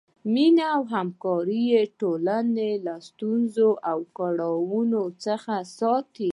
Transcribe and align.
مینه 0.33 0.63
او 0.75 0.81
همکاري 0.95 1.63
ټولنه 1.99 2.67
له 2.85 2.95
ستونزو 3.07 3.69
او 3.91 3.99
کړاوونو 4.17 5.01
څخه 5.25 5.53
ساتي. 5.79 6.29